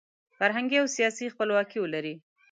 فرهنګي 0.37 0.77
او 0.81 0.87
سیاسي 0.95 1.25
خپلواکي 1.33 1.77
ولري. 1.81 2.13